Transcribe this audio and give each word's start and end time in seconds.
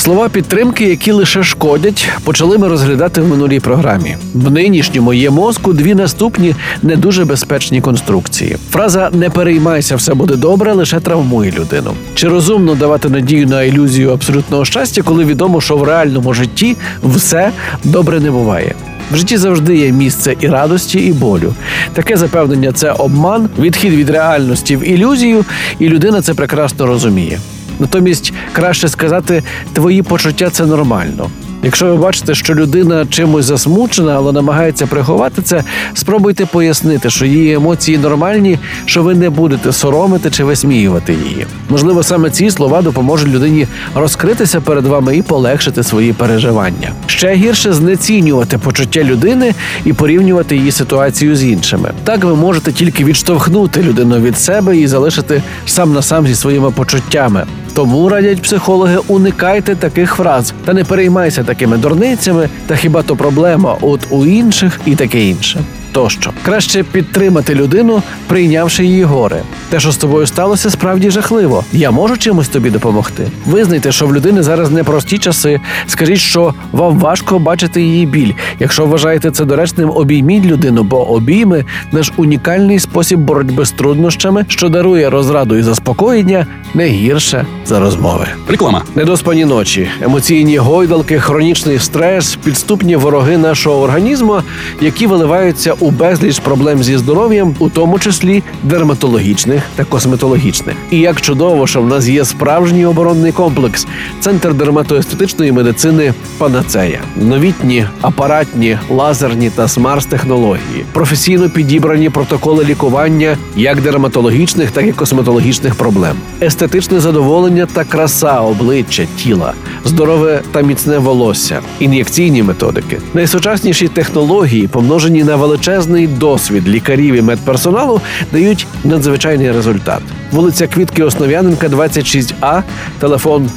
Слова 0.00 0.28
підтримки, 0.28 0.84
які 0.84 1.12
лише 1.12 1.42
шкодять, 1.42 2.08
почали 2.24 2.58
ми 2.58 2.68
розглядати 2.68 3.20
в 3.20 3.28
минулій 3.28 3.60
програмі. 3.60 4.16
В 4.34 4.50
нинішньому 4.50 5.12
є 5.12 5.30
мозку 5.30 5.72
дві 5.72 5.94
наступні 5.94 6.54
не 6.82 6.96
дуже 6.96 7.24
безпечні 7.24 7.80
конструкції. 7.80 8.56
Фраза 8.70 9.10
не 9.12 9.30
переймайся, 9.30 9.96
все 9.96 10.14
буде 10.14 10.36
добре, 10.36 10.72
лише 10.72 11.00
травмує 11.00 11.52
людину. 11.52 11.92
Чи 12.14 12.28
розумно 12.28 12.74
давати 12.74 13.08
надію 13.08 13.46
на 13.46 13.62
ілюзію 13.62 14.12
абсолютного 14.12 14.64
щастя, 14.64 15.02
коли 15.02 15.24
відомо, 15.24 15.60
що 15.60 15.76
в 15.76 15.82
реальному 15.82 16.34
житті 16.34 16.76
все 17.02 17.52
добре 17.84 18.20
не 18.20 18.30
буває? 18.30 18.74
В 19.12 19.16
житті 19.16 19.36
завжди 19.36 19.76
є 19.76 19.92
місце 19.92 20.36
і 20.40 20.46
радості, 20.46 20.98
і 20.98 21.12
болю. 21.12 21.54
Таке 21.92 22.16
запевнення 22.16 22.72
це 22.72 22.92
обман, 22.92 23.48
відхід 23.58 23.94
від 23.94 24.10
реальності 24.10 24.76
в 24.76 24.88
ілюзію, 24.88 25.44
і 25.78 25.88
людина 25.88 26.22
це 26.22 26.34
прекрасно 26.34 26.86
розуміє. 26.86 27.38
Натомість 27.80 28.32
краще 28.52 28.88
сказати, 28.88 29.42
твої 29.72 30.02
почуття 30.02 30.50
це 30.50 30.66
нормально. 30.66 31.30
Якщо 31.62 31.86
ви 31.86 31.96
бачите, 31.96 32.34
що 32.34 32.54
людина 32.54 33.06
чимось 33.10 33.44
засмучена, 33.44 34.16
але 34.16 34.32
намагається 34.32 34.86
приховати 34.86 35.42
це, 35.42 35.62
спробуйте 35.94 36.46
пояснити, 36.46 37.10
що 37.10 37.26
її 37.26 37.52
емоції 37.52 37.98
нормальні, 37.98 38.58
що 38.84 39.02
ви 39.02 39.14
не 39.14 39.30
будете 39.30 39.72
соромити 39.72 40.30
чи 40.30 40.44
висміювати 40.44 41.12
її. 41.12 41.46
Можливо, 41.68 42.02
саме 42.02 42.30
ці 42.30 42.50
слова 42.50 42.82
допоможуть 42.82 43.28
людині 43.28 43.66
розкритися 43.94 44.60
перед 44.60 44.86
вами 44.86 45.16
і 45.16 45.22
полегшити 45.22 45.82
свої 45.82 46.12
переживання. 46.12 46.92
Ще 47.06 47.34
гірше 47.34 47.72
знецінювати 47.72 48.58
почуття 48.58 49.04
людини 49.04 49.54
і 49.84 49.92
порівнювати 49.92 50.56
її 50.56 50.72
ситуацію 50.72 51.36
з 51.36 51.44
іншими. 51.44 51.90
Так 52.04 52.24
ви 52.24 52.34
можете 52.34 52.72
тільки 52.72 53.04
відштовхнути 53.04 53.82
людину 53.82 54.20
від 54.20 54.38
себе 54.38 54.76
і 54.76 54.86
залишити 54.86 55.42
сам 55.66 55.92
на 55.92 56.02
сам 56.02 56.26
зі 56.26 56.34
своїми 56.34 56.70
почуттями. 56.70 57.46
Тому 57.74 58.08
радять 58.08 58.42
психологи, 58.42 58.98
уникайте 59.08 59.74
таких 59.74 60.14
фраз 60.14 60.54
та 60.64 60.72
не 60.72 60.84
переймайся 60.84 61.44
такими 61.44 61.76
дурницями, 61.76 62.48
та 62.66 62.76
хіба 62.76 63.02
то 63.02 63.16
проблема 63.16 63.76
от 63.80 64.00
у 64.10 64.26
інших 64.26 64.80
і 64.86 64.96
таке 64.96 65.28
інше. 65.28 65.60
Тощо 65.92 66.32
краще 66.42 66.82
підтримати 66.82 67.54
людину, 67.54 68.02
прийнявши 68.26 68.84
її 68.84 69.04
горе. 69.04 69.42
Те, 69.68 69.80
що 69.80 69.92
з 69.92 69.96
тобою 69.96 70.26
сталося, 70.26 70.70
справді 70.70 71.10
жахливо. 71.10 71.64
Я 71.72 71.90
можу 71.90 72.16
чимось 72.16 72.48
тобі 72.48 72.70
допомогти. 72.70 73.28
Визнайте, 73.46 73.92
що 73.92 74.06
в 74.06 74.14
людини 74.14 74.42
зараз 74.42 74.70
непрості 74.70 75.18
часи. 75.18 75.60
Скажіть, 75.86 76.18
що 76.18 76.54
вам 76.72 76.98
важко 76.98 77.38
бачити 77.38 77.82
її 77.82 78.06
біль. 78.06 78.32
Якщо 78.58 78.86
вважаєте 78.86 79.30
це 79.30 79.44
доречним, 79.44 79.90
обійміть 79.90 80.44
людину, 80.44 80.82
бо 80.82 81.10
обійми 81.10 81.64
наш 81.92 82.12
унікальний 82.16 82.78
спосіб 82.78 83.18
боротьби 83.18 83.66
з 83.66 83.70
труднощами, 83.70 84.44
що 84.48 84.68
дарує 84.68 85.10
розраду 85.10 85.56
і 85.56 85.62
заспокоєння 85.62 86.46
не 86.74 86.86
гірше 86.86 87.46
за 87.66 87.80
розмови. 87.80 88.26
Реклама. 88.48 88.82
Недоспані 88.94 89.44
ночі, 89.44 89.88
емоційні 90.00 90.58
гойдалки, 90.58 91.18
хронічний 91.18 91.78
стрес, 91.78 92.38
підступні 92.44 92.96
вороги 92.96 93.38
нашого 93.38 93.80
організму, 93.82 94.42
які 94.80 95.06
виливаються 95.06 95.74
у 95.80 95.90
безліч 95.90 96.38
проблем 96.38 96.82
зі 96.82 96.96
здоров'ям, 96.96 97.54
у 97.58 97.68
тому 97.68 97.98
числі 97.98 98.42
дерматологічних 98.62 99.62
та 99.76 99.84
косметологічних. 99.84 100.76
І 100.90 100.98
як 100.98 101.20
чудово, 101.20 101.66
що 101.66 101.82
в 101.82 101.86
нас 101.86 102.08
є 102.08 102.24
справжній 102.24 102.86
оборонний 102.86 103.32
комплекс, 103.32 103.86
центр 104.20 104.54
дерматоестетичної 104.54 105.52
медицини 105.52 106.14
Панацея, 106.38 107.00
новітні 107.16 107.86
апаратні, 108.00 108.78
лазерні 108.90 109.50
та 109.50 109.68
смарт-технології, 109.68 110.84
професійно 110.92 111.50
підібрані 111.50 112.10
протоколи 112.10 112.64
лікування 112.64 113.36
як 113.56 113.80
дерматологічних, 113.80 114.70
так 114.70 114.86
і 114.86 114.92
косметологічних 114.92 115.74
проблем, 115.74 116.16
естетичне 116.42 117.00
задоволення 117.00 117.66
та 117.72 117.84
краса 117.84 118.40
обличчя, 118.40 119.06
тіла, 119.16 119.52
здорове 119.84 120.42
та 120.52 120.60
міцне 120.60 120.98
волосся, 120.98 121.60
ін'єкційні 121.80 122.42
методики, 122.42 122.98
найсучасніші 123.14 123.88
технології, 123.88 124.68
помножені 124.68 125.24
на 125.24 125.36
величезний 125.70 126.06
досвід 126.06 126.68
лікарів 126.68 127.14
і 127.14 127.22
медперсоналу, 127.22 128.00
дають 128.32 128.66
надзвичайний 128.84 129.52
результат. 129.52 130.02
Вулиця 130.32 130.66
Квітки 130.66 131.02
Основ'яненка, 131.02 131.68
26А, 131.68 132.62
телефон 132.98 133.50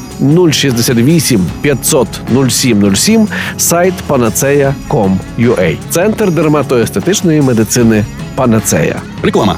068 0.52 1.46
500 1.62 2.08
0707, 2.50 3.28
сайт 3.58 3.94
panacea.com.ua. 4.08 5.78
Центр 5.90 6.32
дерматоестетичної 6.32 7.42
медицини 7.42 8.06
Панацея. 8.36 9.02
Реклама. 9.24 9.58